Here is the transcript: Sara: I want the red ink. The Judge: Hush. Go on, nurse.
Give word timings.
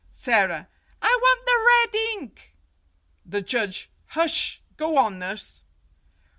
Sara: 0.11 0.67
I 0.99 1.19
want 1.21 1.45
the 1.93 1.99
red 2.01 2.21
ink. 2.23 2.55
The 3.23 3.43
Judge: 3.43 3.91
Hush. 4.07 4.63
Go 4.75 4.97
on, 4.97 5.19
nurse. 5.19 5.63